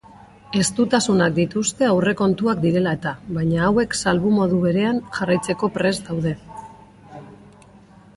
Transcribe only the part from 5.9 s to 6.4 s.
daude.